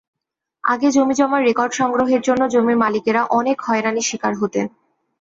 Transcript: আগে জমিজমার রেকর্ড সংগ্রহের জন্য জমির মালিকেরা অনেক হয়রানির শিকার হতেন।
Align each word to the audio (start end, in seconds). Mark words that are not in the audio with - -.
আগে 0.63 0.87
জমিজমার 0.91 1.41
রেকর্ড 1.43 1.71
সংগ্রহের 1.73 2.21
জন্য 2.21 2.41
জমির 2.53 2.77
মালিকেরা 2.77 3.21
অনেক 3.39 3.57
হয়রানির 3.61 4.07
শিকার 4.09 4.33
হতেন। 4.41 4.65